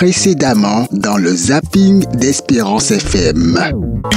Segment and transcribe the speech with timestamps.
[0.00, 3.58] précédemment dans le zapping d'Espérance FM.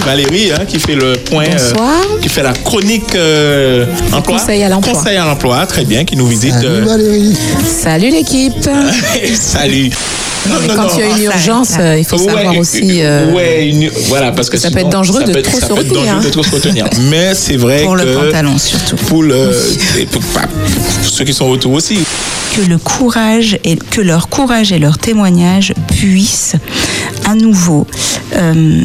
[0.05, 2.01] Valérie hein, qui fait le point, euh, Bonsoir.
[2.21, 4.37] qui fait la chronique euh, emploi.
[4.39, 4.92] conseil à l'emploi.
[4.93, 6.51] Conseil à l'emploi, très bien, qui nous visite.
[6.51, 7.33] Salut euh, Valérie.
[7.65, 8.70] Salut l'équipe.
[9.36, 9.89] Salut.
[10.50, 10.89] Non, non, Quand non.
[10.95, 13.02] il y a une urgence, euh, il faut savoir Ouais, aussi.
[13.02, 15.73] euh, ouais, une- voilà, parce que ça peut être dangereux de peut trop ça se
[15.73, 16.32] peut être retenir, dangereux de hein.
[16.32, 16.86] trop se retenir.
[17.09, 18.96] Mais c'est vrai Pour que le pantalon surtout.
[19.07, 19.52] pour, le,
[20.11, 20.41] pour, pour
[21.04, 22.00] ceux qui sont autour aussi.
[22.59, 26.55] Que le courage et que leur courage et leur témoignage puissent
[27.25, 27.87] à nouveau
[28.36, 28.83] euh,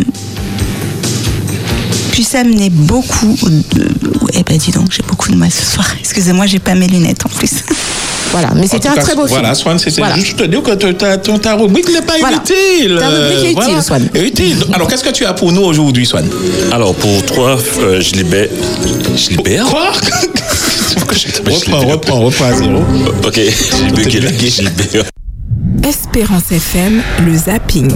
[2.13, 3.37] puissent amener beaucoup
[3.73, 3.89] de.
[4.35, 5.87] Eh ben dis donc, j'ai beaucoup de mal ce soir.
[5.99, 7.51] Excusez-moi, j'ai pas mes lunettes en plus.
[8.31, 9.39] Voilà, mais c'était un cas, très beau film.
[9.41, 10.17] Voilà, Swan, Voilà.
[10.17, 12.37] juste te dire que ta, ta, ta rubrique n'est pas Voilà.
[12.37, 12.97] inutile.
[13.01, 13.83] Ta rubrique est utile.
[13.83, 14.09] Swan.
[14.15, 14.65] Est Utile.
[14.73, 16.29] Alors, qu'est-ce que tu as pour nous aujourd'hui, Swan?
[16.73, 18.49] Alors pour toi, euh, je libère.
[19.17, 19.93] Je libère Quoi?
[21.27, 22.79] Reprends, reprends, reprends à zéro.
[23.27, 23.41] Ok,
[24.09, 25.05] j'ai bugué libère.
[25.87, 27.91] Espérance FM, le zapping.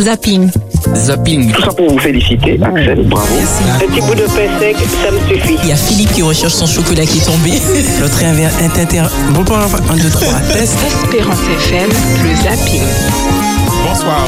[0.00, 0.50] Zapping.
[0.94, 1.52] Zapping.
[1.52, 3.26] Tout ça pour vous féliciter, Axel, bravo.
[3.74, 5.56] Un petit bout de pain sec, ça me suffit.
[5.62, 7.50] Il y a Philippe qui recherche son chocolat qui est tombé.
[8.00, 8.80] L'autre est inter...
[8.80, 9.02] inter...
[9.30, 10.76] Bon, bon, un, deux, trois, test.
[11.04, 11.90] Espérance FM,
[12.24, 13.45] le zapping.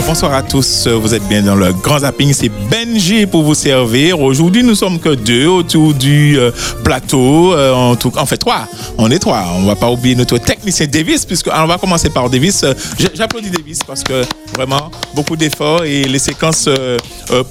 [0.06, 0.86] Bonsoir, à tous.
[0.86, 2.32] Vous êtes bien dans le grand zapping.
[2.32, 4.20] C'est Benji pour vous servir.
[4.20, 6.52] Aujourd'hui, nous sommes que deux autour du euh,
[6.84, 7.52] plateau.
[7.54, 8.68] Euh, en, tout, en fait, trois.
[8.98, 9.44] On est trois.
[9.56, 12.62] On va pas oublier notre technicien Davis, puisque on va commencer par Davis.
[12.62, 12.72] Euh,
[13.14, 14.22] J'applaudis Davis parce que
[14.54, 16.68] vraiment beaucoup d'efforts et les séquences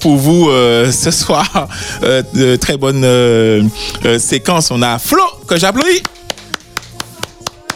[0.00, 0.50] pour vous
[0.90, 1.68] ce soir.
[2.60, 3.70] Très bonnes
[4.18, 4.70] séquences.
[4.70, 6.02] On a Flo que j'applaudis.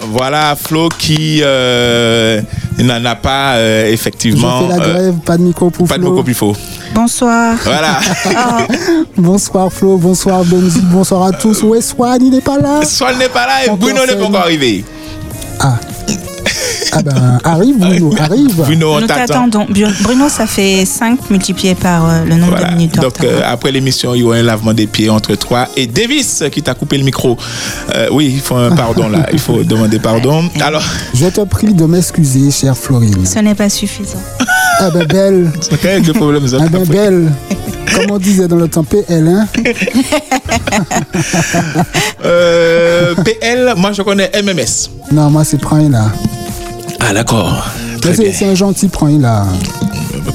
[0.08, 2.40] Voilà, Flo qui euh,
[2.78, 4.62] n'en a pas euh, Je effectivement.
[4.68, 6.10] fais la euh, grève, pas de micro pour pas de Flo.
[6.10, 6.54] beaucoup plus faux.
[6.94, 7.56] Bonsoir.
[7.64, 8.00] Voilà.
[9.16, 11.62] Bonsoir Flo, bonsoir Benzi, bonsoir à tous.
[11.62, 14.24] Où est Swan Il n'est pas là Swan n'est pas là et Bruno n'est pas
[14.24, 14.84] encore arrivé.
[15.60, 15.76] Ah.
[16.94, 18.54] Ah ben, arrive Bruno, arrive.
[18.56, 19.48] Bruno, on Nous t'attend.
[19.48, 19.66] t'attendons.
[20.02, 22.68] Bruno, ça fait 5 multiplié par euh, le nombre Voilà.
[22.70, 22.96] de minutes.
[23.00, 26.44] Donc euh, après l'émission, il y aura un lavement des pieds entre toi et Davis
[26.52, 27.36] qui t'a coupé le micro.
[27.94, 29.26] Euh, oui, il faut un pardon là.
[29.32, 30.44] Il faut demander pardon.
[30.60, 30.82] Alors,
[31.14, 33.24] Je te prie de m'excuser, chère Florine.
[33.24, 34.20] Ce n'est pas suffisant.
[34.78, 35.50] Ah ben belle,
[35.80, 37.32] quel est le problème ah ben belle.
[37.94, 39.46] Comme on disait dans le temps PL, hein.
[42.24, 44.88] Euh, PL, moi je connais MMS.
[45.12, 46.06] Non, moi c'est Prime là.
[47.04, 47.66] Ah d'accord.
[48.02, 48.32] C'est bien.
[48.32, 49.44] c'est un gentil Prime là.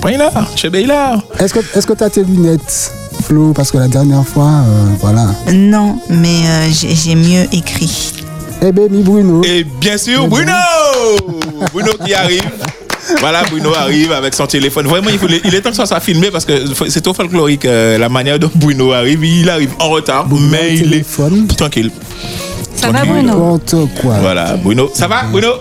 [0.02, 1.18] Prends là, chez là.
[1.40, 2.92] Est-ce que est-ce que t'as tes lunettes,
[3.24, 3.54] Flo?
[3.54, 5.28] Parce que la dernière fois, euh, voilà.
[5.54, 8.14] Non, mais euh, j'ai j'ai mieux écrit.
[8.62, 9.42] Eh ben, mi Bruno.
[9.44, 10.52] Et bien sûr, Bruno
[11.74, 12.44] Bruno qui arrive.
[13.22, 14.86] Voilà, Bruno arrive avec son téléphone.
[14.86, 17.66] Vraiment, il, faut, il est temps que ça soit filmé parce que c'est trop folklorique
[17.66, 19.24] euh, la manière dont Bruno arrive.
[19.24, 21.48] Il arrive en retard, mais il est téléphone.
[21.48, 21.92] tranquille.
[22.76, 23.06] Ça va.
[23.06, 23.60] Bruno?
[24.02, 24.16] Quoi.
[24.20, 24.92] Voilà, Bruno.
[24.94, 25.54] Ça va, Bruno?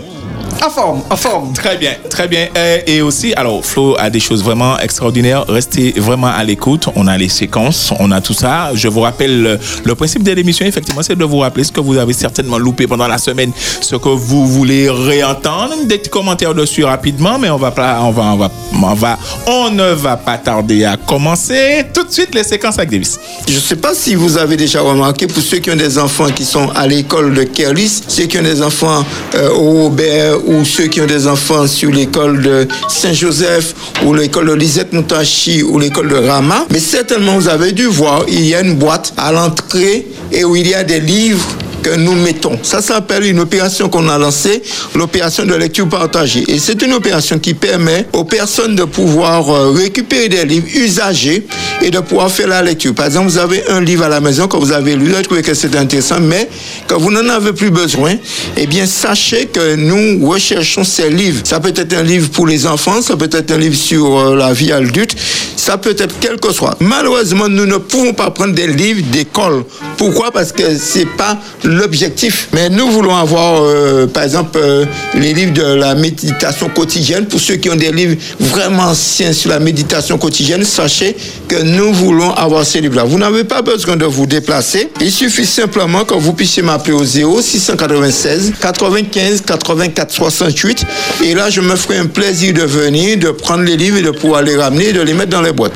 [0.64, 1.52] En forme, en forme.
[1.52, 2.48] Très bien, très bien.
[2.56, 5.44] Euh, Et aussi, alors, Flo a des choses vraiment extraordinaires.
[5.48, 6.86] Restez vraiment à l'écoute.
[6.96, 8.70] On a les séquences, on a tout ça.
[8.74, 11.80] Je vous rappelle, le, le principe de l'émission, effectivement, c'est de vous rappeler ce que
[11.80, 15.74] vous avez certainement loupé pendant la semaine, ce que vous voulez réentendre.
[15.84, 19.18] Des petits commentaires dessus rapidement, mais on va pas, on va, on va, on va,
[19.46, 21.84] on ne va pas tarder à commencer.
[21.94, 23.18] Tout de suite, les séquences avec Davis.
[23.48, 26.30] Je ne sais pas si vous avez déjà remarqué, pour ceux qui ont des enfants
[26.30, 30.64] qui sont à l'école de Kerlis, ceux qui ont des enfants euh, au Robert ou
[30.64, 33.74] ceux qui ont des enfants sur l'école de Saint-Joseph
[34.04, 38.24] ou l'école de Lisette Moutachi ou l'école de Rama, mais certainement vous avez dû voir,
[38.28, 41.46] il y a une boîte à l'entrée et où il y a des livres
[41.82, 42.59] que nous mettons.
[42.62, 44.62] Ça s'appelle une opération qu'on a lancée,
[44.94, 46.44] l'opération de lecture partagée.
[46.48, 51.47] Et c'est une opération qui permet aux personnes de pouvoir euh, récupérer des livres usagés
[51.82, 52.94] et de pouvoir faire la lecture.
[52.94, 55.42] Par exemple, vous avez un livre à la maison que vous avez lu, vous trouvé
[55.42, 56.48] que c'était intéressant, mais
[56.86, 58.15] que vous n'en avez plus besoin,
[58.56, 61.42] eh bien, sachez que nous recherchons ces livres.
[61.44, 64.36] Ça peut être un livre pour les enfants, ça peut être un livre sur euh,
[64.36, 65.16] la vie adulte,
[65.56, 66.76] ça peut être quel que soit.
[66.81, 69.65] Malheureusement, nous ne pouvons pas prendre des livres d'école.
[69.97, 70.31] Pourquoi?
[70.31, 71.38] Parce que c'est pas
[71.76, 72.48] l'objectif.
[72.53, 77.26] Mais nous voulons avoir, euh, par exemple, euh, les livres de la méditation quotidienne.
[77.26, 81.16] Pour ceux qui ont des livres vraiment anciens sur la méditation quotidienne, sachez
[81.48, 83.04] que nous voulons avoir ces livres-là.
[83.04, 84.91] Vous n'avez pas besoin de vous déplacer.
[85.00, 90.84] Il suffit simplement que vous puissiez m'appeler au 0 696 95 84 68.
[91.24, 94.10] Et là, je me ferai un plaisir de venir, de prendre les livres et de
[94.10, 95.72] pouvoir les ramener et de les mettre dans les boîtes.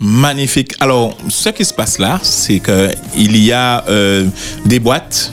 [0.00, 0.74] Magnifique.
[0.78, 4.26] Alors, ce qui se passe là, c'est que il y a euh,
[4.64, 5.32] des boîtes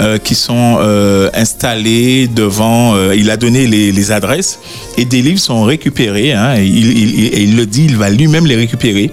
[0.00, 2.94] euh, qui sont euh, installés devant.
[2.94, 4.58] euh, il a donné les, les adresses
[4.96, 6.32] et des livres sont récupérés.
[6.32, 9.10] hein, et il, il- il- et il le dit, il va lui-même les récupérer.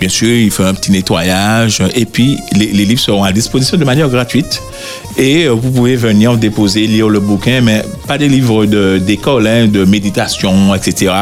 [0.00, 3.76] Bien sûr, il fait un petit nettoyage et puis les, les livres seront à disposition
[3.76, 4.60] de manière gratuite.
[5.16, 9.66] Et vous pouvez venir déposer, lire le bouquin, mais pas des livres de- d'école, hein,
[9.66, 11.12] de méditation, etc.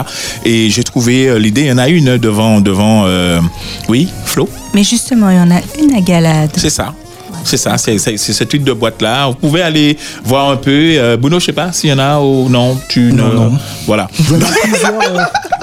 [0.44, 3.40] Et j'ai trouvé l'idée, il y en a une devant, devant, euh,
[3.88, 4.48] oui, Flo?
[4.74, 6.50] Mais justement, il y en a une à Galade.
[6.56, 6.94] C'est ça.
[7.46, 9.28] C'est ça, c'est cette huile de boîte-là.
[9.28, 10.70] Vous pouvez aller voir un peu.
[10.70, 12.76] Euh, Bruno, je sais pas s'il y en a ou non.
[12.88, 13.52] Tu Non, ne- non.
[13.87, 14.08] Voilà.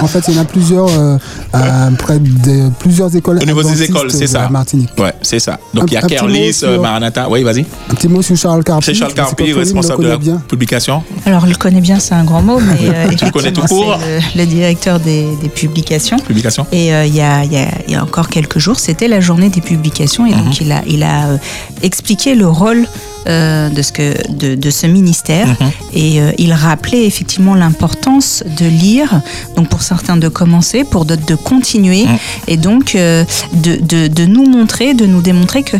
[0.03, 1.17] En fait, il y en a plusieurs euh,
[1.55, 3.39] euh, près de plusieurs écoles.
[3.41, 4.41] Au niveau des écoles, c'est de ça.
[4.43, 4.89] la Martinique.
[4.99, 5.59] Ouais, c'est ça.
[5.73, 7.29] Donc il y a Kerlis, euh, Maranatha.
[7.29, 7.65] Oui, vas-y.
[7.89, 8.85] Un petit mot sur Charles Carpi.
[8.85, 10.41] C'est Charles Carpi, responsable de la bien.
[10.47, 11.03] publication.
[11.25, 13.97] Alors, le connaît bien, c'est un grand mot, mais euh, Tu le connais tout court
[14.35, 16.17] le, le directeur des, des publications.
[16.19, 16.67] Publication.
[16.71, 19.07] Et euh, il y, a, il y a- il y a encore quelques jours, c'était
[19.07, 20.43] la journée des publications, et Mhm.
[20.45, 21.37] donc il a, il a euh,
[21.81, 22.87] expliqué le rôle
[23.27, 25.71] euh, de, ce que, de, de ce ministère, Mhm.
[25.93, 29.21] et euh, il rappelait effectivement l'importance de lire,
[29.55, 32.17] donc pour certains de commencer, pour d'autres de continuer, Mhm.
[32.47, 33.23] et donc euh,
[33.53, 35.77] de, de, de nous montrer, de nous démontrer que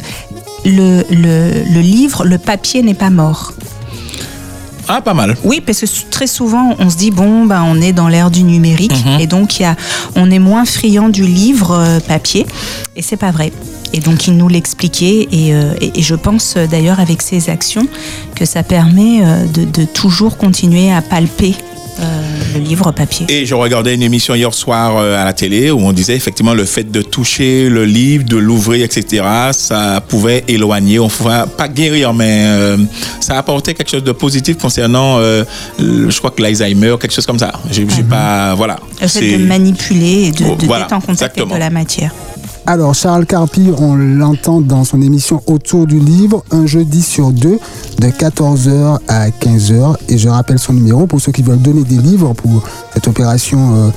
[0.65, 3.53] le, le, le livre, le papier n'est pas mort.
[4.87, 5.35] Ah, pas mal.
[5.43, 8.43] Oui, parce que très souvent, on se dit bon, ben, on est dans l'ère du
[8.43, 9.19] numérique Mhm.
[9.21, 9.75] et donc y a,
[10.15, 12.45] on est moins friand du livre euh, papier
[12.95, 13.51] et c'est pas vrai.
[13.93, 17.49] Et donc il nous l'expliquait et, euh, et, et je pense euh, d'ailleurs avec ses
[17.49, 17.87] actions
[18.35, 19.21] que ça permet
[19.53, 21.55] de, de toujours continuer à palper
[22.53, 23.25] le livre papier.
[23.29, 26.53] Et je regardais une émission hier soir euh, à la télé où on disait effectivement
[26.53, 31.67] le fait de toucher le livre, de l'ouvrir, etc., ça pouvait éloigner, on pouvait pas
[31.67, 32.77] guérir, mais euh,
[33.19, 35.43] ça apportait quelque chose de positif concernant, euh,
[35.79, 37.51] je crois que l'Alzheimer, quelque chose comme ça.
[37.71, 38.77] J'ai j'ai pas, voilà.
[39.01, 42.11] Le fait de manipuler et de, de voilà, d'être en contact avec de la matière.
[42.65, 47.59] Alors, Charles Carpi, on l'entend dans son émission Autour du livre, un jeudi sur deux,
[47.99, 49.97] de 14h à 15h.
[50.07, 52.63] Et je rappelle son numéro pour ceux qui veulent donner des livres pour
[52.93, 53.89] cette opération euh,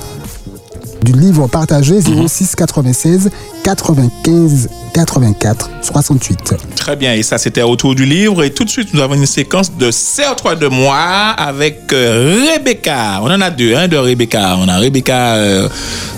[1.01, 3.29] du livre partagé 06 96
[3.63, 6.55] 95 84 68.
[6.75, 8.43] Très bien, et ça c'était autour du livre.
[8.43, 10.97] Et tout de suite, nous avons une séquence de CR3 de moi
[11.37, 13.21] avec euh, Rebecca.
[13.21, 14.57] On en a deux, hein, de Rebecca.
[14.59, 15.69] On a Rebecca euh,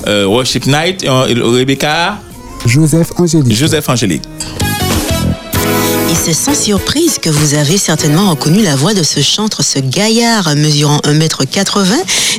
[0.07, 2.17] euh, Worship Night et Rebecca
[2.69, 4.68] Joseph Angélique.
[6.11, 9.77] Et c'est sans surprise que vous avez certainement reconnu la voix de ce chantre, ce
[9.77, 11.85] gaillard mesurant 1m80,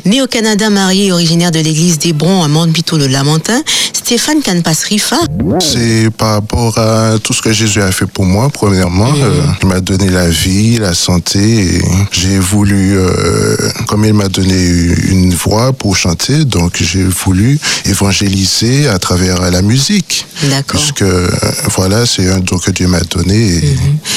[0.06, 3.62] né au Canada, marié et originaire de l'église d'Hébron à Montbito le Lamentin,
[3.93, 5.19] Stéphane Canpas Rifa.
[5.61, 9.12] C'est par rapport à tout ce que Jésus a fait pour moi, premièrement.
[9.17, 11.38] Euh, il m'a donné la vie, la santé.
[11.38, 13.56] et J'ai voulu, euh,
[13.87, 14.67] comme il m'a donné
[15.11, 20.26] une voix pour chanter, donc j'ai voulu évangéliser à travers la musique.
[20.43, 20.81] D'accord.
[20.81, 21.28] Puisque, euh,
[21.76, 23.59] voilà, c'est un don que Dieu m'a donné et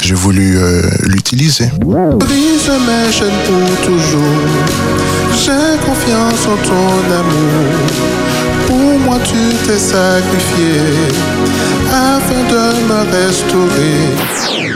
[0.02, 1.70] j'ai voulu euh, l'utiliser.
[1.80, 4.44] Brise mes chaînes pour toujours.
[5.44, 7.74] J'ai confiance en ton amour.
[8.68, 10.82] Pour moi, tu t'es sacrifié
[11.92, 14.74] afin de me restaurer.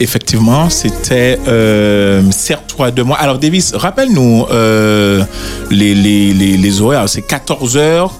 [0.00, 3.16] Effectivement, c'était euh, Serre-toi de moi.
[3.18, 5.22] Alors, Davis, rappelle-nous euh,
[5.70, 7.08] les, les, les, les horaires.
[7.08, 8.10] C'est 14h,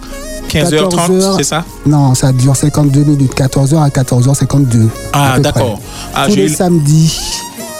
[0.50, 1.36] 15h30, 14h.
[1.38, 1.64] c'est ça?
[1.86, 4.88] Non, ça dure 52 minutes, 14h à 14h52.
[5.12, 5.80] Ah, d'accord.
[6.14, 7.18] Ah, Tous les eu- samedis.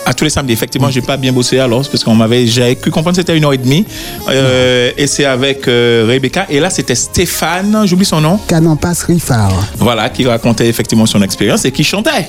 [0.06, 2.90] À tous les samedis, effectivement, j'ai pas bien bossé alors, parce qu'on m'avait, j'avais cru
[2.90, 3.86] comprendre que c'était une heure et demie.
[4.28, 6.44] Euh, et c'est avec euh, Rebecca.
[6.50, 8.38] Et là, c'était Stéphane, j'oublie son nom.
[8.46, 9.52] Canampas Rifard.
[9.78, 12.28] Voilà, qui racontait effectivement son expérience et qui chantait.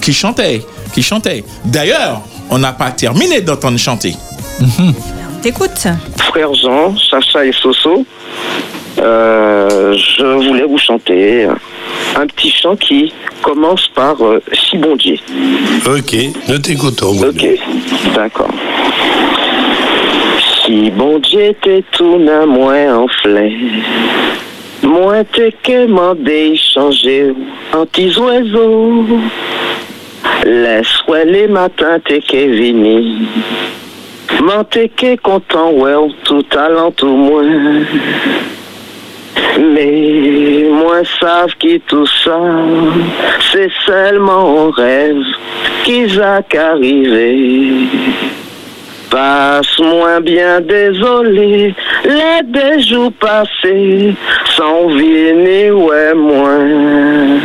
[0.00, 0.64] Qui chantait.
[0.94, 1.44] Qui chantait.
[1.64, 4.16] D'ailleurs, on n'a pas terminé d'entendre chanter.
[5.42, 8.06] T'écoutes Frère Jean, Sacha et Soso,
[8.98, 11.46] euh, je voulais vous chanter
[12.16, 15.16] un petit chant qui commence par euh, Si bon Dieu.
[15.86, 16.16] Ok,
[16.48, 17.12] nous t'écoutons.
[17.22, 17.46] Ok,
[18.14, 18.50] d'accord.
[20.64, 23.56] Si bon Dieu t'es tout n'a moins en flé,
[24.82, 27.34] moins t'es que mandé changer
[27.72, 29.04] en petits oiseaux.
[30.44, 33.26] Laisse-moi les matins t'es que vini.
[34.42, 37.44] Man t'es que content, ouais, ou tout talent tout moins.
[39.58, 42.40] Mais moi savent qui tout ça,
[43.52, 45.22] c'est seulement un rêve
[45.84, 47.88] qui va qu'arriver.
[49.10, 51.74] Passe moins bien désolé,
[52.04, 54.14] les deux jours passés,
[54.56, 57.38] sans venir, ouais, moins.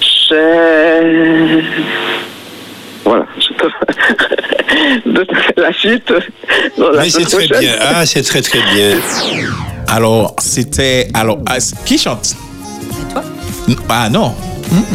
[0.00, 1.02] Cher.
[3.04, 3.26] Voilà.
[5.56, 6.12] la suite.
[6.78, 7.60] dans la Mais c'est très prochaine.
[7.60, 7.74] bien.
[7.80, 8.98] Ah, c'est très très bien.
[9.88, 11.08] Alors, c'était.
[11.14, 12.34] Alors, ah, qui chante?
[13.12, 13.22] Toi
[13.88, 14.34] Ah non,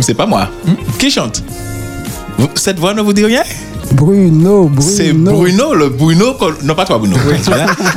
[0.01, 0.50] c'est pas moi.
[1.00, 1.43] Qui chante?
[2.55, 3.43] Cette voix ne vous dit rien?
[3.94, 4.82] Bruno, Bruno.
[4.82, 7.15] C'est Bruno, le Bruno, qu'on- non pas toi Bruno,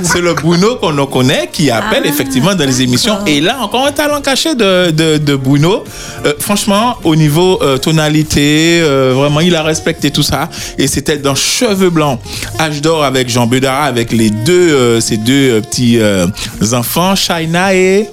[0.03, 3.19] c'est le Bruno qu'on en connaît qui appelle effectivement dans les émissions.
[3.27, 5.85] Et là, encore un talent caché de, de, de Bruno.
[6.25, 10.49] Euh, franchement, au niveau euh, tonalité, euh, vraiment, il a respecté tout ça.
[10.79, 12.19] Et c'était dans Cheveux Blancs,
[12.59, 16.27] Âge d'or avec Jean Bedara, avec les deux, euh, ces deux euh, petits euh,
[16.73, 18.09] enfants, Shaina et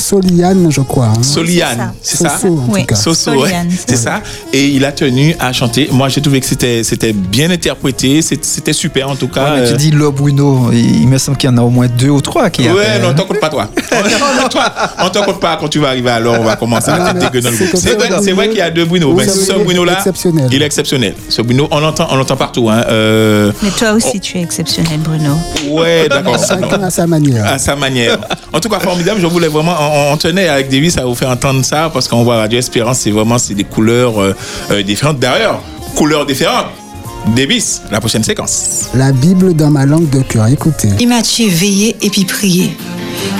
[0.00, 1.06] Soliane, je crois.
[1.16, 1.22] hein.
[1.22, 2.80] Soliane, c'est ça, Soso, en Oui.
[2.80, 2.94] tout cas.
[2.96, 4.20] Soso, ouais, Soliane, c'est ça.
[4.52, 5.88] Et il a tenu à chanter.
[5.92, 9.44] Moi, j'ai trouvé que c'était c'était bien interprété, c'était super en tout cas.
[9.54, 11.62] Ouais, mais tu Euh, dis le Bruno, il il me semble qu'il y en a
[11.62, 13.02] au moins deux ou trois qui Ouais, appellent.
[13.02, 13.68] non, t'en compte pas toi.
[14.50, 14.64] Toi,
[15.04, 17.50] on t'en compte pas quand tu vas arriver alors on va commencer à dégueuler dans
[17.50, 17.80] le c'est groupe.
[17.82, 18.22] C'est vrai, Bruno.
[18.22, 20.48] c'est vrai qu'il y a deux Bruno, mais ce il est Bruno là, exceptionnel.
[20.52, 21.14] il est exceptionnel.
[21.28, 22.68] Ce Bruno, on l'entend, on l'entend partout.
[22.70, 22.84] Hein.
[22.88, 25.34] Euh, Mais toi aussi, tu es exceptionnel, Bruno.
[25.70, 26.36] ouais, d'accord.
[26.38, 27.46] Chacun à sa manière.
[27.46, 28.18] à sa manière.
[28.52, 29.20] En tout cas, formidable.
[29.20, 32.24] Je voulais vraiment, on, on tenait avec Davis à vous faire entendre ça parce qu'on
[32.24, 34.34] voit Radio Espérance, c'est vraiment c'est des couleurs euh,
[34.70, 35.18] euh, différentes.
[35.18, 35.60] D'ailleurs,
[35.94, 36.66] couleurs différentes.
[37.34, 38.88] Davis, la prochaine séquence.
[38.94, 40.46] La Bible dans ma langue de cœur.
[40.46, 40.88] Écoutez.
[40.88, 42.76] Dit veiller et puis prier.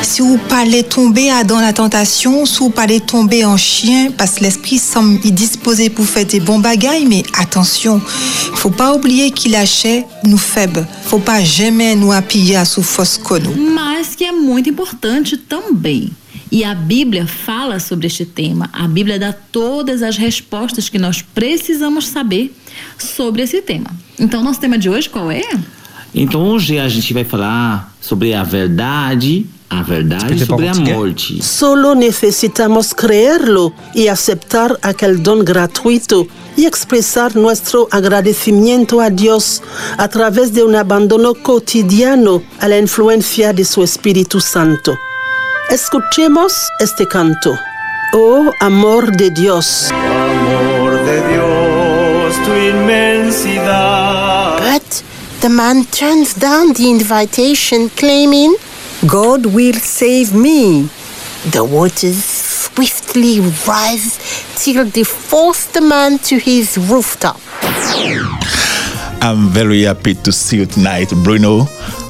[0.02, 4.45] Si vous parlez tomber dans la tentation, si vous parlez tomber en chien, parce que
[4.45, 8.00] l'esprit semble y disposé pour faire des bons bagailles, mais attention,
[8.55, 10.87] faut pas oublier qu'il achète nous faibles.
[11.05, 13.73] Faut pas jamais nous appuyer à sous fausse nous.
[13.99, 16.11] mas que é muito importante também.
[16.50, 18.71] E a Bíblia fala sobre este tema.
[18.73, 22.55] A Bíblia dá todas as respostas que nós precisamos saber
[22.99, 23.90] sobre esse tema.
[24.19, 25.43] Então, nosso tema de hoje qual é?
[26.14, 31.43] Então hoje a gente vai falar sobre a verdade, a verdade sobre a morte.
[31.43, 36.26] Solo necesitamos creerlo y aceptar aquel don gratuito
[36.57, 39.62] y expresar nuestro agradecimiento a Dios
[39.99, 44.97] a través de un abandono cotidiano a la influencia de su Espíritu Santo.
[45.71, 47.59] Escuchemos este canto.
[48.15, 49.91] Oh amor de Dios.
[49.93, 54.59] Amor de Dios, tu inmensidad.
[54.61, 55.03] But
[55.41, 58.57] the man turns down the invitation, claiming,
[59.07, 60.89] God will save me.
[61.51, 64.19] The waters swiftly rise
[64.57, 67.39] till they force the man to his rooftop.
[69.21, 71.69] I'm very happy to see you tonight, Bruno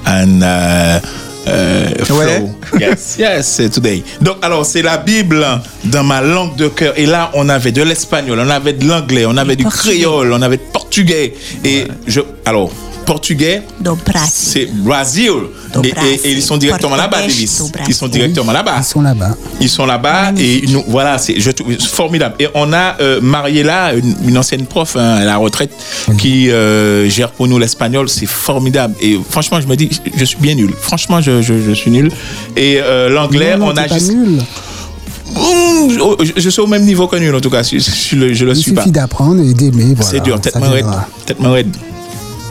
[0.09, 1.01] and uh,
[1.49, 2.17] uh, Flo.
[2.19, 2.43] Ouais.
[2.81, 4.03] Yes, yes, today.
[4.21, 5.45] Donc, alors, c'est la Bible
[5.85, 6.95] dans ma langue de cœur.
[6.97, 10.43] Et là, on avait de l'espagnol, on avait de l'anglais, on avait du créole, on
[10.43, 11.35] avait de portugais.
[11.65, 12.71] Et je, alors,
[13.13, 13.63] portugais,
[14.31, 15.33] c'est Brésil.
[15.85, 17.19] Et, et- et ils sont directement là-bas.
[17.89, 18.77] Ils sont directement là-bas.
[18.79, 19.33] Ils sont là-bas.
[19.61, 22.35] Ils sont là-bas et nous, voilà, c'est je trouve formidable.
[22.39, 25.73] Et on a euh, Mariela, une, une ancienne prof hein, à la retraite,
[26.19, 28.09] qui euh, gère pour nous l'espagnol.
[28.09, 28.95] C'est formidable.
[29.01, 30.71] Et franchement, je me dis, je suis bien nul.
[30.81, 32.11] Franchement, je, je, je suis nul.
[32.57, 34.13] Et euh, l'anglais, on a juste.
[34.13, 34.41] nul.
[35.35, 35.91] Mmh,
[36.25, 37.63] je, je suis au même niveau que nul en tout cas.
[37.63, 38.83] Je, je, je le, Il suis pas.
[38.83, 39.95] suffit d'apprendre et d'aimer.
[39.95, 40.55] Voilà, C'est dur, tête
[41.43, 41.77] raide.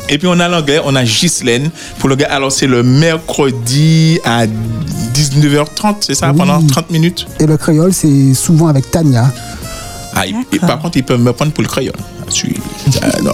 [0.10, 2.28] Et puis on a l'anglais, on a Ghislaine pour le gars.
[2.32, 6.38] Alors c'est le mercredi à 19h30, c'est ça, Oui.
[6.38, 7.28] pendant 30 minutes.
[7.40, 9.32] Et le créole, c'est souvent avec Tania.
[10.16, 11.94] Ah, et, par contre, ils peuvent me prendre pour le créole.
[13.02, 13.32] Ah, non.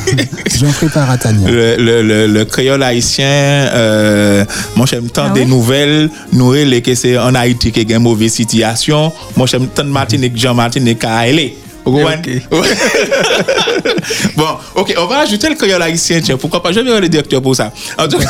[0.58, 1.48] J'en prépare à Tania.
[1.48, 6.82] Le, le, le, le créole haïtien, euh, moi j'aime tant Ah des nouvelles, nous les
[6.82, 9.12] que c'est en Haïti qui y a une mauvaise situation.
[9.36, 11.56] Moi j'aime tant de Martinique, Jean Martinique à aller.
[11.84, 12.42] Comprenez?
[14.36, 14.46] bon,
[14.76, 17.56] ok, on va ajouter le créole haïtien, tiens, pourquoi pas, je vais le directeur pour
[17.56, 17.72] ça.
[17.98, 18.28] En tout cas,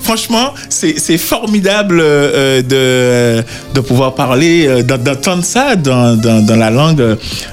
[0.00, 3.44] franchement, c'est formidable euh, de,
[3.74, 7.00] de pouvoir parler, euh, d'en- d'entendre ça dans, dans, dans la langue,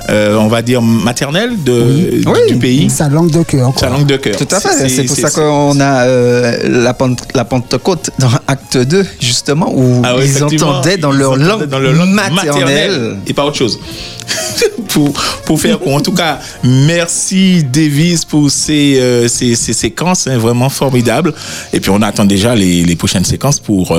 [0.10, 2.90] euh, on va dire, maternelle de, du pays.
[2.90, 3.74] Sa langue de cœur.
[3.80, 4.36] Sa langue de cœur.
[4.38, 4.90] Tout à fait.
[4.90, 10.02] C'est pour ça qu'on a euh, la, Pente- la Pentecôte dans Acte 2, justement, où
[10.04, 13.18] Ah ils entendaient dans ils leur entendaient langue, dans leur langue maternelle.
[13.28, 13.80] et pas autre chose.
[14.90, 15.12] pour,
[15.46, 15.80] pour faire.
[15.88, 21.34] En tout cas, merci Davis pour ces, euh, ces, ces séquences hein, vraiment formidables.
[21.74, 23.98] Et puis on attend déjà les, les prochaines séquences pour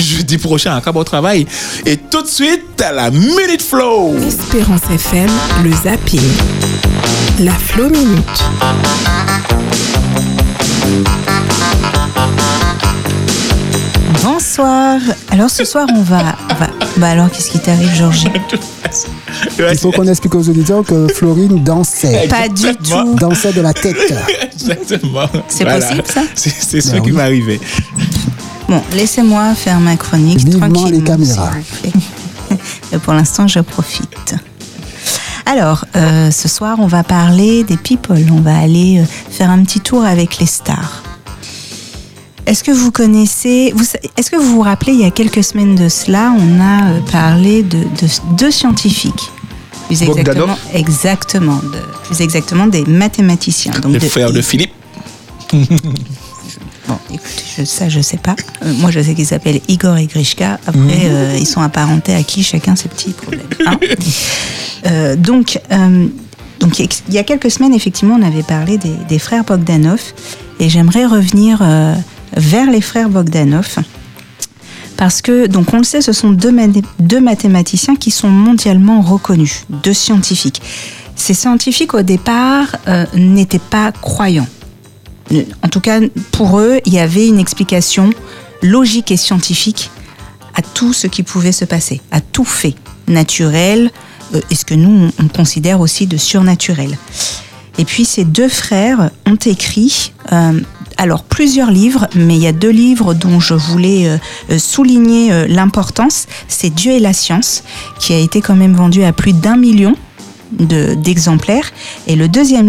[0.00, 1.46] jeudi prochain à Cabo Travail.
[1.86, 4.14] Et tout de suite à la Minute Flow.
[4.26, 5.30] Espérance FM,
[5.62, 6.20] le zapping.
[7.40, 8.44] La Flow Minute.
[14.24, 14.98] Bonsoir.
[15.30, 16.34] Alors ce soir, on va.
[16.50, 18.28] on va- Bah alors, qu'est-ce qui t'arrive, Georgie
[19.58, 22.26] Il faut qu'on explique aux auditeurs que Florine dansait.
[22.28, 23.14] Pas du tout.
[23.16, 23.96] Dansait de la tête.
[24.54, 25.28] Exactement.
[25.48, 26.22] C'est possible, ça?
[26.34, 27.16] C'est c'est ce Ben qui oui.
[27.16, 27.60] m'est arrivé.
[28.68, 30.88] Bon, laissez-moi faire ma chronique Vivement tranquillement.
[30.90, 31.50] les caméras.
[31.82, 31.98] s'il vous
[32.48, 32.58] plaît.
[32.92, 34.34] Et pour l'instant, je profite.
[35.46, 38.24] Alors, euh, ce soir, on va parler des people.
[38.32, 41.02] On va aller euh, faire un petit tour avec les stars.
[42.46, 43.84] Est-ce que vous connaissez, vous
[44.16, 47.00] est-ce que vous vous rappelez, il y a quelques semaines de cela, on a euh,
[47.10, 49.30] parlé de, de deux scientifiques
[49.86, 53.72] plus exactement, exactement, de- plus exactement des mathématiciens.
[53.80, 54.72] Donc Les de- frères de Philippe.
[56.86, 58.36] Bon, écoute, je, ça, je sais pas.
[58.62, 60.58] Euh, moi, je sais qu'ils s'appellent Igor et Grishka.
[60.66, 60.90] Après, Mhm.
[61.06, 63.46] euh, ils sont apparentés à qui Chacun ses petits problèmes.
[63.66, 63.78] hein.
[64.86, 65.58] Euh, donc,
[66.60, 69.98] donc, il y a quelques semaines, effectivement, on avait parlé des, des frères Bogdanov.
[70.60, 71.62] Et j'aimerais revenir
[72.36, 73.76] vers les frères Bogdanov.
[74.96, 76.54] Parce que, donc on le sait, ce sont deux,
[77.00, 80.62] deux mathématiciens qui sont mondialement reconnus, deux scientifiques.
[81.16, 84.46] Ces scientifiques, au départ, euh, n'étaient pas croyants.
[85.62, 86.00] En tout cas,
[86.32, 88.10] pour eux, il y avait une explication
[88.62, 89.90] logique et scientifique
[90.54, 92.74] à tout ce qui pouvait se passer, à tout fait
[93.08, 93.90] naturel,
[94.34, 96.96] euh, et ce que nous, on considère aussi de surnaturel.
[97.78, 100.60] Et puis ces deux frères ont écrit, euh,
[100.96, 104.16] alors plusieurs livres, mais il y a deux livres dont je voulais euh,
[104.50, 106.26] euh, souligner euh, l'importance.
[106.48, 107.64] C'est Dieu et la science,
[107.98, 109.94] qui a été quand même vendu à plus d'un million
[110.52, 111.72] de- d'exemplaires.
[112.06, 112.68] Et le deuxième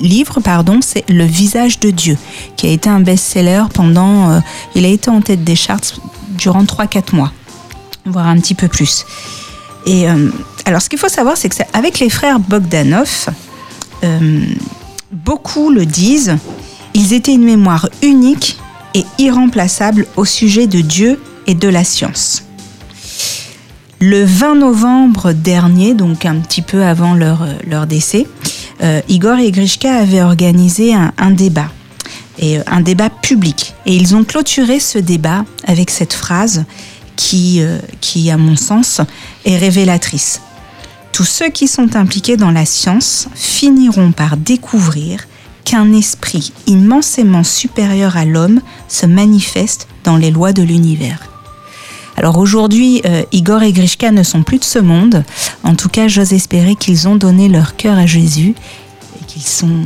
[0.00, 2.16] livre, pardon, c'est Le visage de Dieu,
[2.56, 4.40] qui a été un best-seller pendant.
[4.74, 5.80] il a été en tête des charts
[6.36, 7.32] durant 3-4 mois,
[8.06, 9.04] voire un petit peu plus.
[9.86, 10.06] Et
[10.64, 13.28] alors, ce qu'il faut savoir, c'est que avec les frères Bogdanov,
[15.10, 16.36] beaucoup le disent,
[16.98, 18.58] ils étaient une mémoire unique
[18.92, 22.42] et irremplaçable au sujet de Dieu et de la science.
[24.00, 28.26] Le 20 novembre dernier, donc un petit peu avant leur, décès,
[28.82, 31.70] euh, Igor et Grishka avaient organisé un, un débat,
[32.38, 33.74] et euh, un débat public.
[33.86, 36.64] Et ils ont clôturé ce débat avec cette phrase
[37.14, 39.00] qui, euh, qui, à mon sens,
[39.44, 40.40] est révélatrice.
[41.12, 45.26] Tous ceux qui sont impliqués dans la science finiront par découvrir
[45.68, 51.28] qu'un esprit immensément supérieur à l'homme se manifeste dans les lois de l'univers.
[52.16, 55.24] Alors aujourd'hui, euh, Igor et Grishka ne sont plus de ce monde.
[55.64, 58.54] En tout cas, j'ose espérer qu'ils ont donné leur cœur à Jésus
[59.20, 59.84] et qu'ils sont...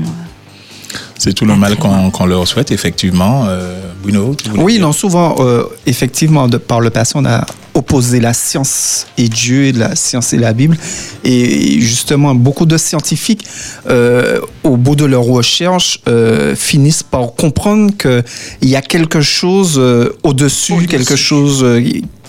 [1.19, 3.45] C'est tout le mal qu'on leur souhaite, effectivement.
[3.47, 8.35] Euh, Bruno Oui, non, souvent, euh, effectivement, de, par le passé, on a opposé la
[8.35, 10.77] science et Dieu, et la science et la Bible.
[11.25, 13.45] Et justement, beaucoup de scientifiques,
[13.89, 19.77] euh, au bout de leur recherche, euh, finissent par comprendre qu'il y a quelque chose
[19.79, 21.81] euh, au-dessus, quelque chose euh,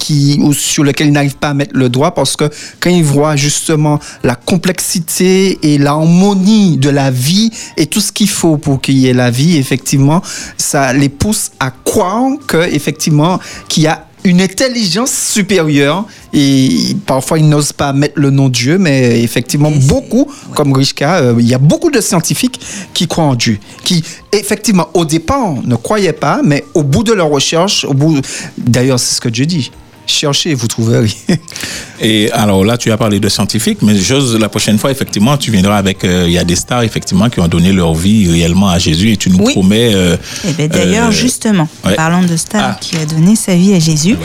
[0.03, 2.49] qui, ou sur lequel ils n'arrivent pas à mettre le doigt parce que
[2.81, 8.27] quand ils voient justement la complexité et l'harmonie de la vie et tout ce qu'il
[8.27, 10.21] faut pour qu'il y ait la vie, effectivement,
[10.57, 13.39] ça les pousse à croire que effectivement
[13.69, 18.77] qu'il y a une intelligence supérieure et parfois ils n'osent pas mettre le nom Dieu,
[18.77, 22.59] mais effectivement beaucoup, comme Grishka, euh, il y a beaucoup de scientifiques
[22.93, 27.13] qui croient en Dieu, qui effectivement au départ ne croyaient pas, mais au bout de
[27.13, 28.19] leur recherche, au bout,
[28.57, 29.71] d'ailleurs c'est ce que Dieu dit,
[30.05, 31.11] cherchez et vous trouverez.
[32.01, 35.51] Et alors là, tu as parlé de scientifiques, mais j'ose la prochaine fois, effectivement, tu
[35.51, 36.03] viendras avec.
[36.03, 39.11] euh, Il y a des stars, effectivement, qui ont donné leur vie réellement à Jésus
[39.11, 39.93] et tu nous promets.
[39.93, 41.95] euh, Eh ben, D'ailleurs, euh, justement, ouais.
[41.95, 42.77] parlant de Star Ah.
[42.81, 44.17] qui a donné sa vie à Jésus,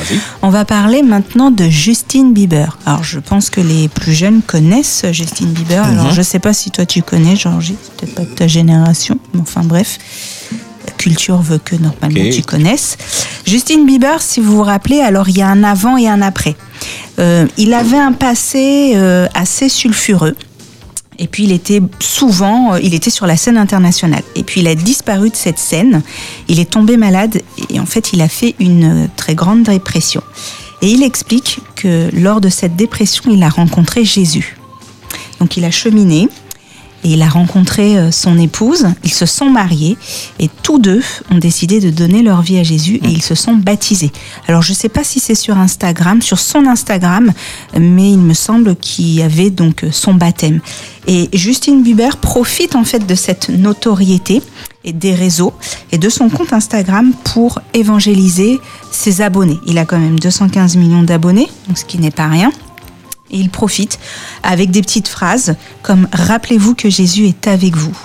[0.42, 2.78] on va parler maintenant de Justine Bieber.
[2.86, 5.84] Alors, je pense que les plus jeunes connaissent Justine Bieber.
[5.84, 6.14] Alors, Mhm.
[6.14, 9.62] je sais pas si toi tu connais, Georgie, peut-être pas de ta génération, mais enfin
[9.62, 9.98] bref.
[10.98, 12.98] Culture veut que normalement tu connaisses.
[13.46, 16.56] Justine Bieber, si vous vous rappelez, alors il y a un avant et un après.
[17.18, 20.36] Euh, il avait un passé euh, assez sulfureux.
[21.18, 24.22] Et puis il était souvent, euh, il était sur la scène internationale.
[24.36, 26.02] Et puis il a disparu de cette scène.
[26.46, 30.22] Il est tombé malade et en fait il a fait une très grande dépression.
[30.80, 34.56] Et il explique que lors de cette dépression, il a rencontré Jésus.
[35.40, 36.28] Donc il a cheminé
[37.04, 38.86] et il a rencontré euh, son épouse.
[39.04, 39.96] Ils se sont mariés
[40.38, 43.54] et tous deux ont décidé de donner leur vie à Jésus et ils se sont
[43.54, 44.10] baptisés.
[44.46, 47.32] Alors je ne sais pas si c'est sur Instagram, sur son Instagram,
[47.78, 50.60] mais il me semble qu'il y avait donc euh, son baptême.
[51.06, 54.42] Et Justine Bieber profite en fait de cette notoriété
[54.84, 55.54] et des réseaux
[55.90, 59.58] et de son compte Instagram pour évangéliser ses abonnés.
[59.66, 62.50] Il a quand même 215 millions d'abonnés, ce qui n'est pas rien.
[63.30, 63.98] Et il profite
[64.42, 67.96] avec des petites phrases comme Rappelez-vous que Jésus est avec vous.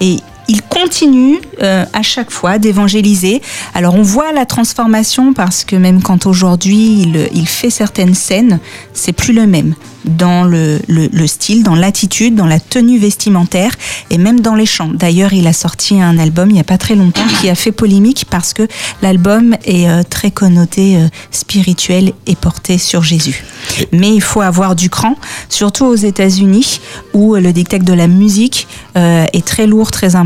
[0.00, 3.40] Et il continue euh, à chaque fois d'évangéliser.
[3.74, 8.58] Alors on voit la transformation parce que même quand aujourd'hui il, il fait certaines scènes,
[8.92, 13.72] c'est plus le même dans le, le- le style, dans l'attitude, dans la tenue vestimentaire
[14.10, 14.90] et même dans les chants.
[14.92, 17.72] D'ailleurs, il a sorti un album il n'y a pas très longtemps qui a fait
[17.72, 18.68] polémique parce que
[19.00, 23.44] l'album est euh, très connoté euh, spirituel et porté sur Jésus.
[23.92, 25.16] Mais il faut avoir du cran,
[25.48, 26.80] surtout aux États-Unis
[27.14, 28.66] où le dictat de la musique
[28.98, 30.16] euh, est très lourd, très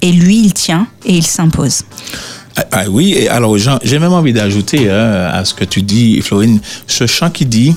[0.00, 1.82] Et lui, il tient et il s'impose.
[2.56, 6.20] Ah, ah oui, et alors j'ai même envie d'ajouter hein, à ce que tu dis,
[6.22, 7.74] Florine, ce chant qui dit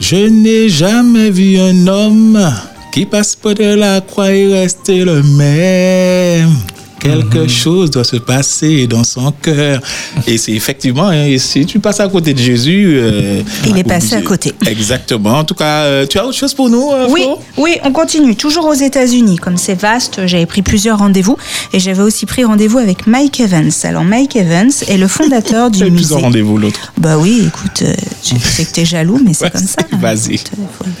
[0.00, 2.52] Je n'ai jamais vu un homme
[2.92, 6.56] qui passe pas de la croix et rester le même.
[7.00, 9.80] Quelque chose doit se passer dans son cœur.
[10.26, 12.92] Et c'est effectivement, hein, si tu passes à côté de Jésus.
[12.96, 14.52] euh, Il est passé à côté.
[14.66, 15.38] Exactement.
[15.38, 17.38] En tout cas, euh, tu as autre chose pour nous, euh, Oui, Flo?
[17.56, 18.36] oui, on continue.
[18.36, 21.36] Toujours aux États-Unis, comme c'est vaste, j'avais pris plusieurs rendez-vous
[21.72, 23.70] et j'avais aussi pris rendez-vous avec Mike Evans.
[23.84, 25.96] Alors Mike Evans est le fondateur du Tu as musée.
[25.96, 26.92] plusieurs rendez-vous, l'autre.
[26.98, 27.82] Bah oui, écoute,
[28.22, 29.82] je sais que t'es jaloux, mais c'est Ouais, comme ça.
[30.00, 30.38] Vas-y.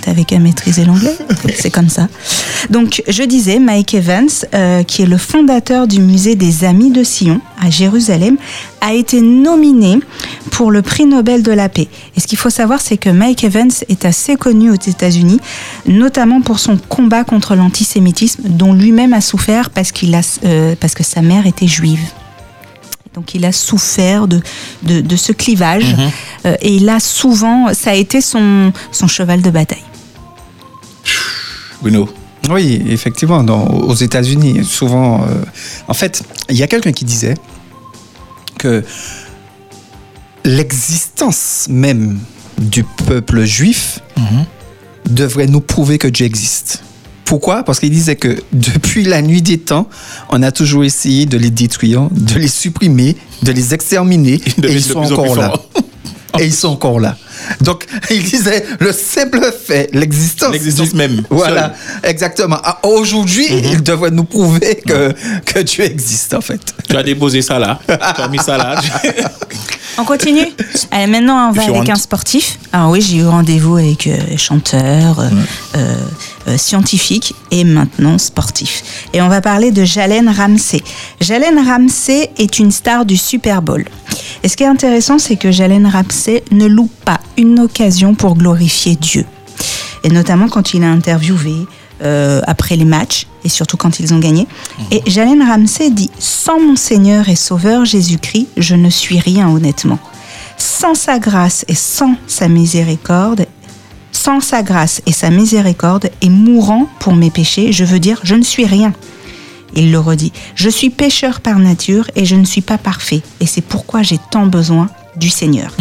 [0.02, 1.14] T'avais qu'à maîtriser l'anglais.
[1.56, 2.08] C'est comme ça.
[2.70, 4.28] Donc, je disais, Mike Evans,
[4.86, 8.36] qui est le fondateur du musée des Amis de Sion à Jérusalem,
[8.80, 9.98] a été nominé
[10.50, 11.88] pour le prix Nobel de la paix.
[12.16, 15.40] Et ce qu'il faut savoir, c'est que Mike Evans est assez connu aux États-Unis,
[15.86, 20.94] notamment pour son combat contre l'antisémitisme, dont lui-même a souffert parce, qu'il a, euh, parce
[20.94, 22.00] que sa mère était juive.
[23.14, 24.40] Donc il a souffert de,
[24.84, 26.10] de, de ce clivage Mhm.
[26.46, 29.82] euh, et il a souvent, ça a été son, son cheval de bataille.
[31.82, 32.08] Bruno.
[32.48, 35.22] Oui, effectivement, dans- aux États-Unis, souvent.
[35.22, 35.26] euh,
[35.88, 37.34] en fait, il y a quelqu'un qui disait
[38.58, 38.82] que
[40.44, 42.18] l'existence même
[42.58, 44.00] du peuple juif
[45.08, 46.82] devrait nous prouver que Dieu existe.
[47.24, 47.62] Pourquoi?
[47.62, 49.88] Parce qu'il disait que depuis la nuit des temps,
[50.30, 54.82] on a toujours essayé de les détruire, de les supprimer, de les exterminer, et ils
[54.82, 55.52] sont encore là.
[56.40, 57.16] Et ils sont encore là.
[57.60, 60.52] Donc, il disait le simple fait, l'existence.
[60.52, 62.58] L'existence même, Voilà, exactement.
[62.62, 65.12] Ah, Aujourd'hui, il devrait nous prouver que,
[65.44, 66.60] que Dieu existe, en fait.
[66.88, 67.78] Tu as déposé ça là.
[67.86, 68.80] tu as mis ça là.
[69.98, 70.46] On continue
[70.90, 72.58] Allez, Maintenant, on va avec un sportif.
[72.72, 75.28] Alors oui, j'ai eu rendez-vous avec euh, chanteur, euh,
[75.76, 75.94] euh,
[76.48, 78.82] euh, scientifique et maintenant sportif.
[79.12, 80.82] Et on va parler de Jalen Ramsey.
[81.20, 83.84] Jalen Ramsey est une star du Super Bowl.
[84.42, 88.36] Et ce qui est intéressant, c'est que Jalen Ramsey ne loupe pas une occasion pour
[88.36, 89.26] glorifier Dieu.
[90.02, 91.66] Et notamment quand il a interviewé
[92.02, 94.46] euh, après les matchs et surtout quand ils ont gagné.
[94.90, 99.98] Et Jalen Ramsey dit Sans mon Seigneur et Sauveur Jésus-Christ, je ne suis rien honnêtement.
[100.56, 103.46] Sans sa grâce et sans sa miséricorde,
[104.12, 108.34] sans sa grâce et sa miséricorde, et mourant pour mes péchés, je veux dire, je
[108.34, 108.92] ne suis rien.
[109.74, 113.46] Il le redit, je suis pécheur par nature et je ne suis pas parfait, et
[113.46, 115.74] c'est pourquoi j'ai tant besoin du Seigneur.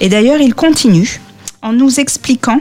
[0.00, 1.20] Et d'ailleurs, il continue
[1.62, 2.60] en nous expliquant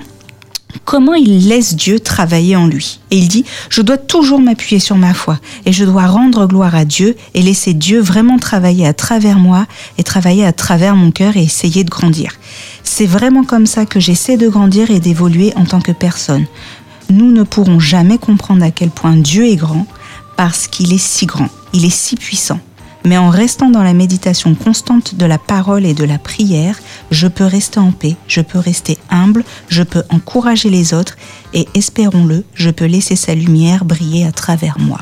[0.85, 2.99] comment il laisse Dieu travailler en lui.
[3.11, 6.75] Et il dit, je dois toujours m'appuyer sur ma foi et je dois rendre gloire
[6.75, 9.65] à Dieu et laisser Dieu vraiment travailler à travers moi
[9.97, 12.33] et travailler à travers mon cœur et essayer de grandir.
[12.83, 16.45] C'est vraiment comme ça que j'essaie de grandir et d'évoluer en tant que personne.
[17.09, 19.87] Nous ne pourrons jamais comprendre à quel point Dieu est grand
[20.37, 22.59] parce qu'il est si grand, il est si puissant.
[23.05, 26.77] Mais en restant dans la méditation constante de la parole et de la prière,
[27.11, 31.15] je peux rester en paix, je peux rester humble, je peux encourager les autres
[31.53, 34.99] et espérons-le, je peux laisser sa lumière briller à travers moi.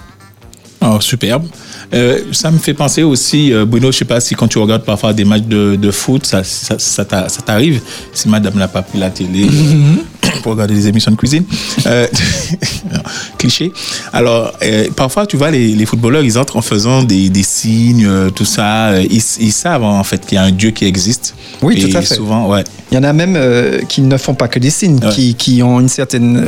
[0.80, 1.48] Oh, superbe.
[1.94, 4.84] Euh, ça me fait penser aussi, euh, Bruno, je sais pas si quand tu regardes
[4.86, 7.82] parfois des matchs de, de foot, ça, ça, ça t'a- ça t'arrive,
[8.14, 9.96] si madame n'a pas pris la télé euh,
[10.44, 11.46] pour regarder des émissions de cuisine.
[11.88, 12.06] Euh,
[13.38, 13.72] cliché.
[14.14, 18.06] Alors, euh, parfois, tu vois, les, les footballeurs, ils entrent en faisant des, des signes,
[18.06, 18.90] euh, tout ça.
[18.90, 21.36] Euh, Ils, ils savent en fait qu'il y a un Dieu qui existe.
[21.62, 22.16] Oui, Et tout à fait.
[22.16, 22.64] Souvent, ouais.
[22.92, 25.62] Il y en a même euh, qui ne font pas que des signes, qui, qui
[25.62, 26.46] ont une certaine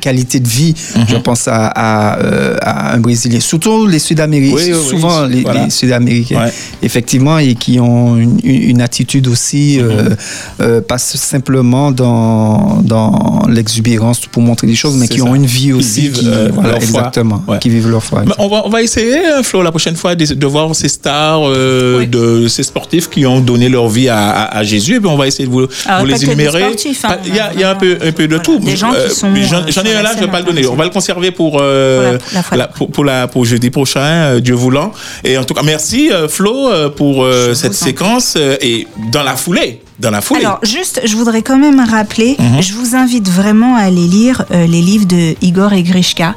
[0.00, 0.74] qualité de vie.
[0.96, 1.04] Mhm.
[1.08, 5.64] Je pense à, à, à un Brésilien, surtout les Sud-Américains, Oui, souvent les, voilà.
[5.64, 6.52] les Sud-Américains, Ouais.
[6.82, 14.42] effectivement, et qui ont une, une attitude aussi, euh, pas simplement dans, dans l'exubérance pour
[14.42, 15.24] montrer des choses, mais qui ça.
[15.24, 16.88] ont une vie aussi, qui, euh, voilà, leur foi.
[16.88, 17.58] exactement, Ouais.
[17.58, 18.22] qui vivent leur foi.
[18.26, 20.88] Mais on, va, on va essayer, hein, Flo, la prochaine fois, de, de voir ces
[20.88, 24.96] stars, euh, de ces sportifs qui ont donné leur vie à, à- à Jésus.
[24.96, 26.60] Et puis on va essayer de vous, Ah, vous les énumérer.
[26.60, 27.08] sportifs, hein.
[27.08, 28.58] Pas- Il y a, il y a un peu, un peu de tout.
[28.58, 30.30] Des gens qui Euh, sont, mais J'en euh, j'en ai un là, je vais scène
[30.30, 30.66] pas le donner.
[30.66, 33.44] On va le conserver pour, euh, Pour la- la fois la- pour, pour la, pour
[33.44, 34.92] jeudi prochain, euh, Dieu voulant.
[35.24, 38.36] Et en tout cas, merci euh, Flo pour euh, cette séquence.
[38.60, 40.44] et dans la foulée, dans la foulée.
[40.44, 42.62] Alors, juste, je voudrais quand même rappeler, Mhm.
[42.62, 46.34] je vous invite vraiment à aller lire euh, les livres de Igor et Grishka,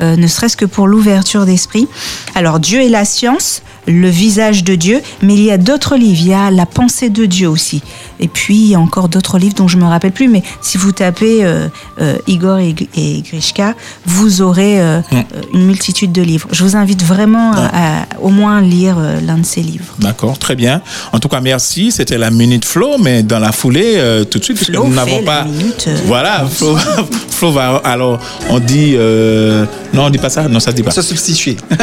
[0.00, 1.86] euh, ne serait-ce que pour l'ouverture d'esprit.
[2.34, 6.20] Alors, Dieu et la science, le visage de Dieu, mais il y a d'autres livres,
[6.20, 7.82] il y a la pensée de Dieu aussi.
[8.20, 10.78] Et puis, il y a encore d'autres livres dont je me rappelle plus, mais si
[10.78, 11.66] vous tapez euh,
[12.00, 13.74] euh, Igor et, et Grishka,
[14.06, 15.22] vous aurez euh, Mm.
[15.54, 16.48] une multitude de livres.
[16.52, 19.94] Je vous invite vraiment à, à au moins lire euh, l'un de ces livres.
[19.98, 20.80] D'accord, très bien.
[21.12, 21.90] En tout cas, merci.
[21.90, 25.22] C'était la minute Flo, mais dans la foulée, euh, tout de suite, puisque nous n'avons
[25.24, 25.44] pas.
[25.44, 25.96] minute, euh.
[26.06, 26.76] Voilà, Flo,
[27.30, 27.80] Flo va.
[27.84, 28.94] Alors, on dit.
[28.96, 30.46] euh, Non, on dit pas ça?
[30.48, 30.92] Non, ça se dit pas.
[30.92, 31.56] Se substituer.
[31.70, 31.76] Ouais,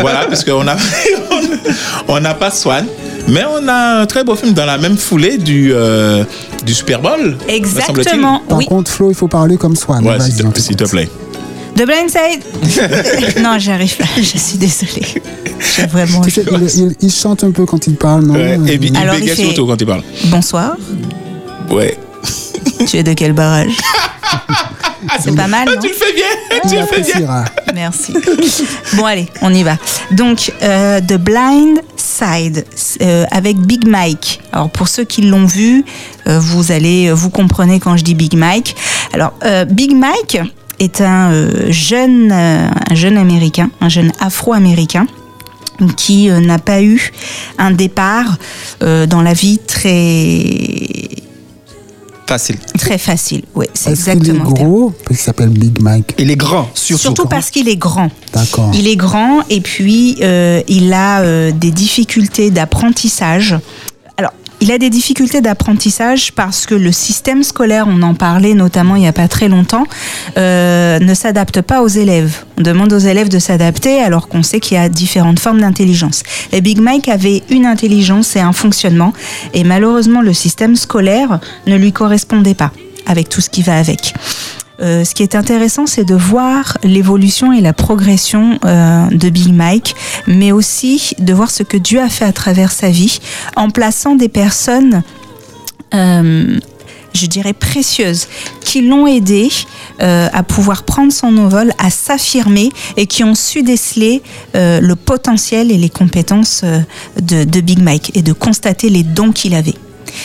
[0.00, 0.76] voilà, parce qu'on a,
[2.08, 2.86] on n'a pas Swan.
[3.28, 6.24] Mais on a un très beau film dans la même foulée du, euh,
[6.66, 7.38] du Super Bowl.
[7.48, 8.66] Exactement, Par oui.
[8.66, 10.04] contre, Flo, il faut parler comme Swan.
[10.06, 11.08] Ouais, Vas-y, s'il te, s'il te plaît.
[11.74, 14.04] The Blind Side Non, j'arrive pas.
[14.16, 15.06] Je suis désolée.
[15.76, 16.20] J'ai vraiment.
[16.20, 18.34] Tu sais, il, il- il chante un peu quand il parle, non?
[18.34, 20.02] Ouais, et puis il Alors, il fait- surtout quand il parle.
[20.26, 20.76] Bonsoir.
[21.70, 21.96] Ouais.
[22.86, 23.72] Tu es de quel barrage?
[25.20, 25.80] C'est pas mal, non?
[25.80, 27.44] Tu le fais bien, tu le fais bien.
[27.74, 28.14] Merci.
[28.94, 29.76] Bon, allez, on y va.
[30.12, 31.80] Donc, euh, The Blind
[32.22, 34.40] Euh, avec Big Mike.
[34.52, 35.84] Alors, pour ceux qui l'ont vu,
[36.26, 38.76] euh, vous allez, vous comprenez quand je dis Big Mike.
[39.12, 40.38] Alors, euh, Big Mike
[40.78, 45.06] est un euh, jeune, euh, un jeune américain, un jeune afro-américain
[45.96, 47.12] qui euh, n'a pas eu
[47.58, 48.36] un départ
[48.82, 51.13] euh, dans la vie très
[52.26, 52.56] Facile.
[52.78, 53.42] très facile.
[53.54, 54.44] Oui, c'est est exactement.
[54.44, 54.68] le terme.
[54.68, 56.14] gros Parce qu'il s'appelle Big Mike.
[56.18, 58.10] Il est grand, Surtout parce qu'il est grand.
[58.32, 58.70] D'accord.
[58.74, 63.56] Il est grand et puis euh, il a euh, des difficultés d'apprentissage.
[64.64, 69.00] Il a des difficultés d'apprentissage parce que le système scolaire, on en parlait notamment il
[69.00, 69.84] n'y a pas très longtemps,
[70.38, 72.46] euh, ne s'adapte pas aux élèves.
[72.56, 76.22] On demande aux élèves de s'adapter alors qu'on sait qu'il y a différentes formes d'intelligence.
[76.50, 79.12] Et Big Mike avait une intelligence et un fonctionnement
[79.52, 82.72] et malheureusement le système scolaire ne lui correspondait pas
[83.04, 84.14] avec tout ce qui va avec.
[84.80, 89.52] Euh, ce qui est intéressant, c'est de voir l'évolution et la progression euh, de Big
[89.52, 89.94] Mike,
[90.26, 93.20] mais aussi de voir ce que Dieu a fait à travers sa vie,
[93.56, 95.02] en plaçant des personnes,
[95.94, 96.58] euh,
[97.12, 98.26] je dirais précieuses,
[98.60, 99.48] qui l'ont aidé
[100.00, 104.20] à pouvoir prendre son envol, à s'affirmer et qui ont su déceler
[104.54, 106.64] le potentiel et les compétences
[107.22, 109.76] de, de Big Mike et de constater les dons qu'il avait.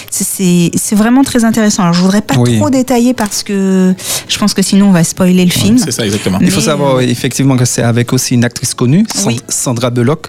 [0.09, 1.83] C'est- vraiment très intéressant.
[1.83, 2.57] Alors, je voudrais pas Oui.
[2.57, 3.93] trop détailler parce que
[4.27, 5.77] je pense que sinon on va spoiler le film.
[5.77, 6.39] C'est ça, exactement.
[6.41, 9.39] Il faut Mais, savoir effectivement que c'est avec aussi une actrice connue, Oui.
[9.47, 10.27] Sandra Bullock,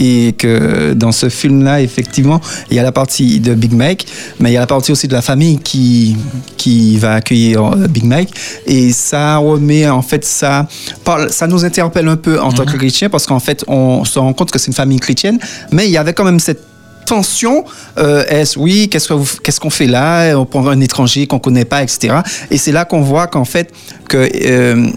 [0.00, 2.40] et que dans ce film-là, effectivement,
[2.70, 4.06] il y a la partie de Big Mike,
[4.40, 6.16] mais il y a la partie aussi de la famille qui,
[6.56, 8.30] qui va accueillir euh, Big Mike,
[8.66, 10.66] et ça remet, en fait, ça,
[11.04, 14.18] parle- ça nous interpelle un peu en tant que chrétiens, parce qu'en fait, on se
[14.18, 15.38] rend compte que c'est une famille chrétienne,
[15.72, 16.62] mais il y avait quand même cette
[17.08, 17.64] tension.
[17.96, 22.16] Euh, est-ce oui, qu'est-ce qu'on fait là On prend un étranger qu'on connaît pas, etc.
[22.50, 23.72] Et c'est là qu'on voit qu'en fait
[24.08, 24.88] que euh,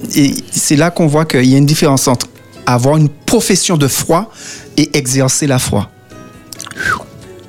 [0.52, 2.28] c'est là qu'on voit qu'il y a une différence entre
[2.65, 4.30] avoir une profession de foi
[4.78, 5.90] et exercer la foi.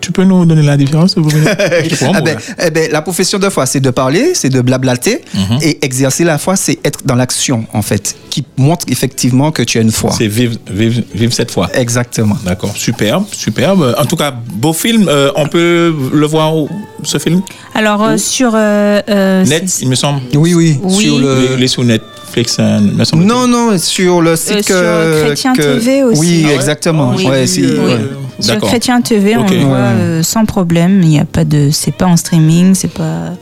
[0.03, 2.37] Tu peux nous donner la différence s'il vous Ah ben,
[2.67, 5.59] eh ben, la profession de foi, c'est de parler, c'est de blablater, Mhm.
[5.63, 9.79] et exercer la foi, c'est être dans l'action, en fait, qui montre effectivement que tu
[9.79, 10.11] as une foi.
[10.19, 11.71] C'est vivre, vivre, vivre cette fois.
[11.75, 12.37] Exactement.
[12.45, 13.95] D'accord, superbe, superbe.
[13.97, 15.07] En tout cas, beau film.
[15.09, 16.69] Euh, on peut le voir, où,
[17.05, 17.41] ce film?
[17.75, 20.21] Alors euh, sur euh, Net, il me semble.
[20.35, 20.79] Oui, oui.
[20.83, 21.05] Oui.
[21.05, 21.49] Sur le...
[21.57, 23.23] Il est sur Netflix, euh, me semble.
[23.25, 26.21] Non, non, sur le site Euh, sur que, Chrétien que- TV aussi.
[26.21, 26.55] Oui, Ah ouais?
[26.57, 27.15] exactement.
[27.17, 27.27] Oui.
[27.27, 27.93] Ouais, si, Oui.
[28.41, 28.61] Sur.
[28.61, 31.03] Chrétien TV, on le voit euh, sans problème.
[31.03, 33.33] Il n'y a pas de, c'est pas en streaming, c'est pas.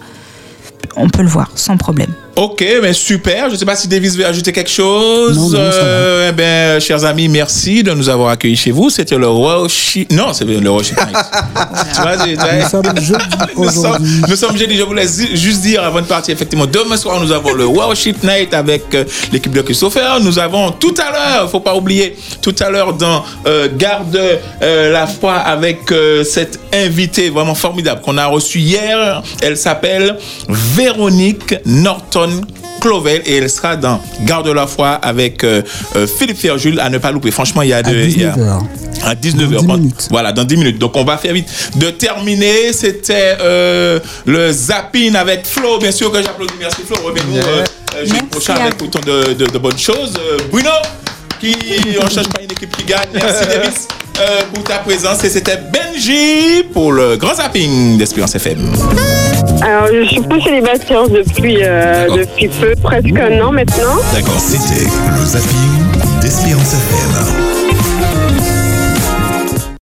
[0.96, 2.12] On peut le voir sans problème.
[2.36, 3.48] Ok, mais super.
[3.48, 5.36] Je ne sais pas si Davis veut ajouter quelque chose.
[5.36, 5.84] Non, non, ça va.
[5.84, 8.88] Euh, eh ben, chers amis, merci de nous avoir accueillis chez vous.
[8.88, 10.10] C'était le Worship.
[10.12, 11.16] Non, c'est le Worship Night.
[11.94, 13.24] tu vois, Nous sommes jeudi
[13.56, 14.76] nous sommes, nous sommes jeudi.
[14.76, 18.54] Je voulais juste dire avant de partir, effectivement, demain soir, nous avons le Worship Night
[18.54, 20.20] avec euh, l'équipe de Christopher.
[20.20, 24.18] Nous avons tout à l'heure, faut pas oublier, tout à l'heure dans euh, Garde
[24.62, 29.22] euh, la foi avec euh, cette invitée vraiment formidable qu'on a reçue hier.
[29.42, 30.16] Elle s'appelle
[30.48, 32.19] Véronique Norton.
[32.80, 35.60] Clovel et elle sera dans Garde la foi avec euh,
[35.96, 37.30] euh, Philippe Ferjul à ne pas louper.
[37.30, 37.94] Franchement, il y a À de.
[37.94, 38.60] il y a- 19h.
[39.04, 39.50] à 19h.
[39.50, 40.08] Dans 10 minutes.
[40.10, 40.78] Voilà, dans 10 minutes.
[40.78, 41.48] Donc on va faire vite.
[41.76, 46.54] De terminer, c'était euh, le zapping avec Flo, bien sûr que j'applaudis.
[46.58, 46.96] Merci Flo.
[47.04, 47.64] Revenez-nous euh,
[47.96, 50.14] euh, jeudi prochain avec autant de, de- de bonnes choses.
[50.18, 50.70] Euh, Bruno,
[51.38, 51.54] qui
[52.00, 53.08] on ne cherche pas une équipe qui gagne.
[53.14, 55.22] Merci Davis euh, pour ta présence.
[55.24, 58.72] Et c'était Benji pour le grand zapping d'Espérance FM.
[59.62, 63.96] Alors, je suis pas célibataire depuis, euh, depuis peu, presque un an maintenant.
[64.14, 64.38] D'accord.
[64.38, 64.84] C'était
[65.18, 67.59] le zapping d'Espérance FM.